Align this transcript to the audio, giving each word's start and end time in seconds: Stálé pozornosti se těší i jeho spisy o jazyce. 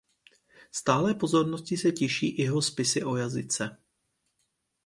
Stálé 0.71 1.13
pozornosti 1.15 1.77
se 1.77 1.91
těší 1.91 2.29
i 2.29 2.41
jeho 2.41 2.61
spisy 2.61 3.03
o 3.03 3.15
jazyce. 3.15 3.77